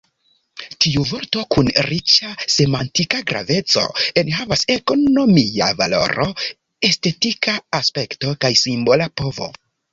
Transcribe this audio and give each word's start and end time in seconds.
Tiu 0.83 1.01
vorto, 1.09 1.41
kun 1.55 1.67
riĉa 1.87 2.31
semantika 2.53 3.21
graveco, 3.33 3.85
enhavas 4.23 4.65
ekonomia 4.77 5.69
valoro, 5.85 6.29
estetika 6.93 7.59
aspekto 7.83 8.37
kaj 8.45 8.55
simbola 8.67 9.13
povo. 9.23 9.55